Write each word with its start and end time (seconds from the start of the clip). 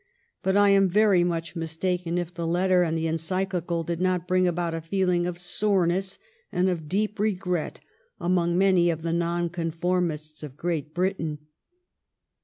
But 0.41 0.57
I 0.57 0.69
am 0.69 0.91
much 1.27 1.55
mistaken 1.55 2.17
if 2.17 2.33
the 2.33 2.47
letter 2.47 2.81
and 2.81 2.97
the 2.97 3.05
Encyclical 3.05 3.83
did 3.83 4.01
not 4.01 4.27
bring 4.27 4.47
about 4.47 4.73
a 4.73 4.81
feeling 4.81 5.27
of 5.27 5.37
sore 5.37 5.85
ness 5.85 6.17
and 6.51 6.69
of 6.69 6.89
deep 6.89 7.19
regret 7.19 7.81
among 8.19 8.57
many 8.57 8.89
of 8.89 9.03
the 9.03 9.13
Nonconformists 9.13 10.41
of 10.41 10.57
Great 10.57 10.95
Britain. 10.95 11.37